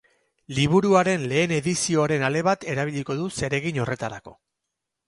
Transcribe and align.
Liburuaren 0.59 1.27
lehen 1.33 1.53
edizioren 1.59 2.27
ale 2.31 2.43
bat 2.51 2.67
erabiliko 2.77 3.21
du 3.21 3.31
zeregin 3.43 3.83
horretarako. 3.87 4.37